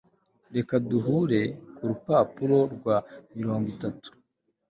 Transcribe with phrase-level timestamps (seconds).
[0.55, 1.41] reka duhere
[1.75, 2.97] ku rupapuro rwa
[3.35, 4.09] mirongo itatu